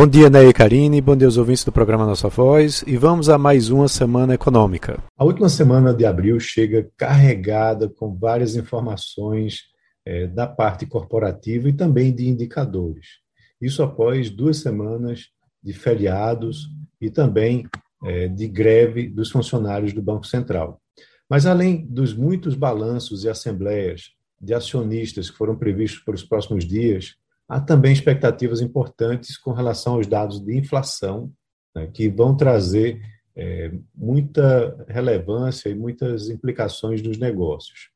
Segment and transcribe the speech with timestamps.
[0.00, 3.28] Bom dia, Ney e Karine, bom dia aos ouvintes do programa Nossa Voz e vamos
[3.28, 5.04] a mais uma semana econômica.
[5.14, 9.64] A última semana de abril chega carregada com várias informações
[10.06, 13.18] é, da parte corporativa e também de indicadores.
[13.60, 15.28] Isso após duas semanas
[15.62, 17.68] de feriados e também
[18.02, 20.80] é, de greve dos funcionários do Banco Central.
[21.28, 26.66] Mas além dos muitos balanços e assembleias de acionistas que foram previstos para os próximos
[26.66, 27.16] dias,
[27.50, 31.32] há também expectativas importantes com relação aos dados de inflação,
[31.74, 33.02] né, que vão trazer
[33.34, 37.90] é, muita relevância e muitas implicações nos negócios.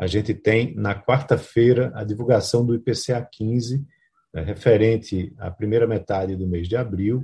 [0.00, 3.84] A gente tem, na quarta-feira, a divulgação do IPCA 15,
[4.32, 7.22] né, referente à primeira metade do mês de abril,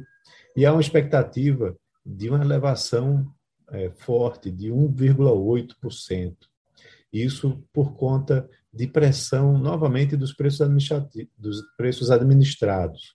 [0.54, 3.26] e há uma expectativa de uma elevação
[3.70, 6.36] é, forte de 1,8%.
[7.10, 10.66] Isso por conta de pressão, novamente, dos preços,
[11.38, 13.14] dos preços administrados.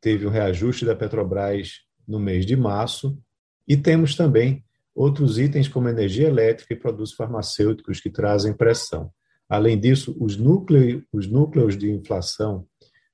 [0.00, 3.18] Teve um reajuste da Petrobras no mês de março,
[3.66, 9.10] e temos também outros itens como energia elétrica e produtos farmacêuticos que trazem pressão.
[9.48, 12.66] Além disso, os núcleos, os núcleos de inflação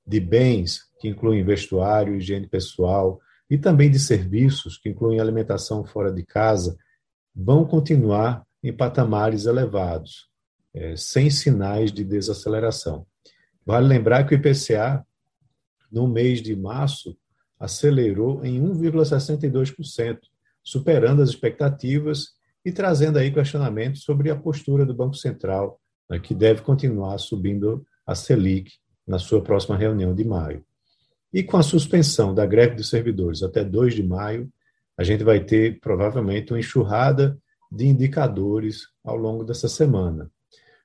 [0.07, 6.13] de bens, que incluem vestuário, higiene pessoal, e também de serviços, que incluem alimentação fora
[6.13, 6.77] de casa,
[7.35, 10.29] vão continuar em patamares elevados,
[10.77, 13.07] é, sem sinais de desaceleração.
[13.65, 15.05] Vale lembrar que o IPCA,
[15.91, 17.17] no mês de março,
[17.59, 20.19] acelerou em 1,62%,
[20.63, 26.35] superando as expectativas e trazendo aí questionamentos sobre a postura do Banco Central, né, que
[26.35, 28.73] deve continuar subindo a Selic
[29.07, 30.65] na sua próxima reunião de maio.
[31.33, 34.53] E com a suspensão da greve dos servidores até 2 de maio,
[34.99, 37.39] a gente vai ter provavelmente uma enxurrada
[37.71, 40.31] de indicadores ao longo dessa semana.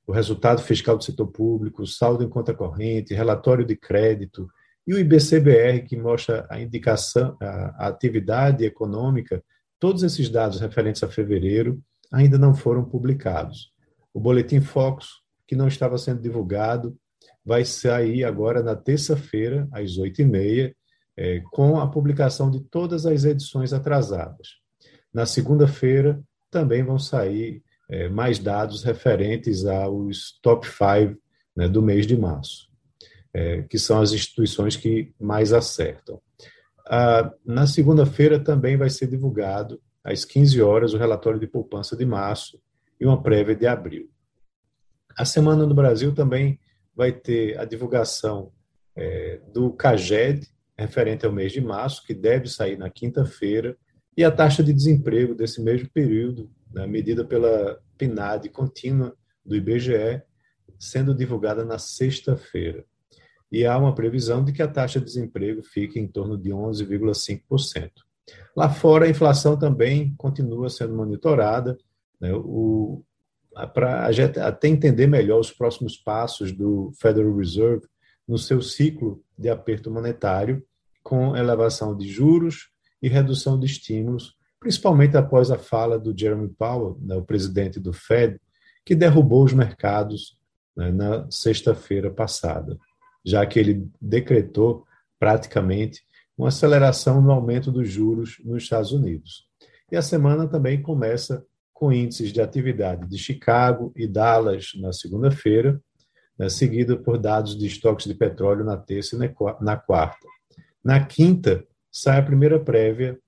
[0.05, 4.47] O resultado fiscal do setor público, saldo em conta corrente, relatório de crédito
[4.85, 9.44] e o IBCBR, que mostra a indicação, a, atividade econômica,
[9.79, 13.72] todos esses dados referentes a fevereiro ainda não foram publicados.
[14.13, 16.97] O boletim Focus, que não estava sendo divulgado,
[17.45, 20.75] vai sair agora na terça-feira, às oito e meia,
[21.16, 24.59] é, com a publicação de todas as edições atrasadas.
[25.13, 31.18] Na segunda-feira, também vão sair é, mais dados referentes aos top five
[31.53, 32.69] né, do mês de março,
[33.34, 36.22] é, que são as instituições que mais acertam.
[36.88, 42.06] Ah, na segunda-feira também vai ser divulgado, às 15 horas, o relatório de poupança de
[42.06, 42.59] março
[43.00, 44.09] e uma prévia de abril.
[45.18, 46.59] A semana no Brasil também
[46.96, 48.52] vai ter a divulgação
[48.96, 50.47] é, do CAGED,
[50.78, 53.78] referente ao mês de março, que deve sair na quinta-feira,
[54.16, 59.16] e a taxa de desemprego desse mesmo período, né, medida pela PNAD contínua
[59.46, 60.22] do IBGE,
[60.80, 62.86] sendo divulgada na sexta-feira.
[63.52, 67.92] E há uma previsão de que a taxa de desemprego fique em torno de 11,5%.
[68.56, 71.78] Lá fora, a inflação também continua sendo monitorada.
[72.20, 73.03] Né, o,
[73.74, 74.09] para
[74.48, 77.86] até entender melhor os próximos passos do Federal Reserve
[78.28, 80.64] no seu ciclo de aperto monetário,
[81.03, 82.70] com elevação de juros
[83.02, 87.91] e redução de estímulos, principalmente após a fala do Jeremy Powell, né, o presidente do
[87.91, 88.39] Fed,
[88.85, 90.38] que derrubou os mercados
[90.77, 92.77] né, na sexta-feira passada,
[93.25, 94.85] já que ele decretou
[95.19, 96.03] praticamente
[96.38, 99.47] uma aceleração no aumento dos juros nos Estados Unidos.
[99.91, 101.43] E a semana também começa
[101.73, 105.81] com índices de atividade de Chicago e Dallas na segunda-feira,
[106.38, 109.19] né, seguido por dados de estoques de petróleo na terça e
[109.59, 110.28] na quarta.
[110.83, 113.19] Na quinta, sai a primeira prévia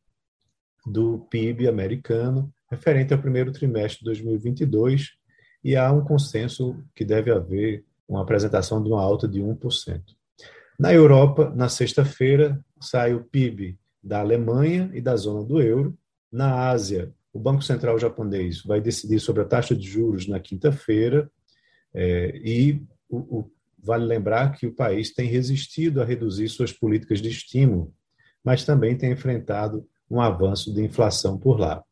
[0.85, 5.13] do PIB americano, referente ao primeiro trimestre de 2022,
[5.63, 10.01] e há um consenso que deve haver uma apresentação de uma alta de 1%.
[10.77, 15.97] Na Europa, na sexta-feira, sai o PIB da Alemanha e da zona do euro.
[16.31, 21.31] Na Ásia, o Banco Central japonês vai decidir sobre a taxa de juros na quinta-feira
[21.93, 27.21] é, e o, o, vale lembrar que o país tem resistido a reduzir suas políticas
[27.21, 27.93] de estímulo,
[28.43, 31.83] mas também tem enfrentado um avanço de inflação por lá.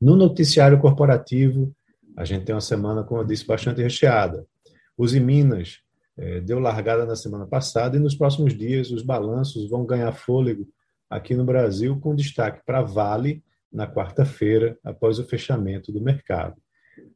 [0.00, 1.74] No noticiário corporativo,
[2.16, 4.46] a gente tem uma semana, como eu disse, bastante recheada.
[4.96, 5.80] Os Minas
[6.16, 10.66] é, deu largada na semana passada e nos próximos dias os balanços vão ganhar fôlego
[11.08, 13.42] aqui no Brasil, com destaque para Vale,
[13.72, 16.56] na quarta-feira, após o fechamento do mercado.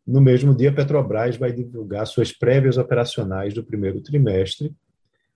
[0.06, 4.74] No mesmo dia, Petrobras vai divulgar suas prévias operacionais do primeiro trimestre.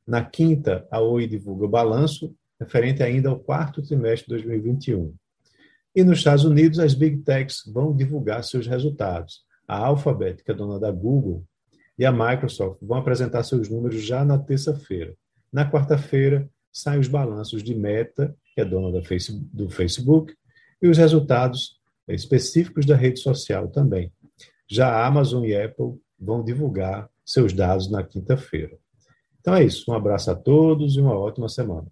[0.06, 5.14] Na quinta, a Oi divulga o balanço, referente ainda ao quarto trimestre de 2021.
[5.94, 9.42] E nos Estados Unidos, as Big Techs vão divulgar seus resultados.
[9.66, 11.44] A Alphabet, que é dona da Google,
[11.98, 15.14] e a Microsoft vão apresentar seus números já na terça-feira.
[15.52, 19.00] Na quarta-feira, saem os balanços de Meta, que é dona
[19.52, 20.34] do Facebook,
[20.82, 21.78] e os resultados
[22.08, 24.12] específicos da rede social também.
[24.68, 28.76] Já a Amazon e Apple vão divulgar seus dados na quinta-feira.
[29.40, 29.90] Então é isso.
[29.90, 31.86] Um abraço a todos e uma ótima semana.